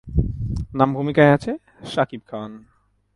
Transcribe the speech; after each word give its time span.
নাম 0.77 0.89
ভুমিকায় 0.95 1.31
আছে 1.35 1.51
শাকিব 1.91 2.21
খান। 2.29 2.51